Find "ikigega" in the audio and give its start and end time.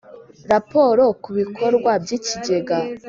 2.17-2.77